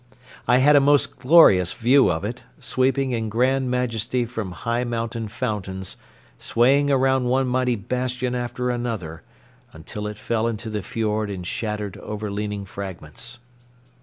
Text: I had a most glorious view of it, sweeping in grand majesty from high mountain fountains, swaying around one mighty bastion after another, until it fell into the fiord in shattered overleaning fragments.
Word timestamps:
I 0.47 0.57
had 0.57 0.75
a 0.75 0.79
most 0.79 1.19
glorious 1.19 1.73
view 1.73 2.09
of 2.11 2.25
it, 2.25 2.43
sweeping 2.59 3.11
in 3.11 3.29
grand 3.29 3.69
majesty 3.69 4.25
from 4.25 4.51
high 4.51 4.83
mountain 4.83 5.27
fountains, 5.27 5.95
swaying 6.39 6.89
around 6.89 7.25
one 7.25 7.45
mighty 7.45 7.75
bastion 7.75 8.33
after 8.33 8.71
another, 8.71 9.21
until 9.73 10.07
it 10.07 10.17
fell 10.17 10.47
into 10.47 10.71
the 10.71 10.81
fiord 10.81 11.29
in 11.29 11.43
shattered 11.43 11.97
overleaning 11.99 12.65
fragments. 12.65 13.37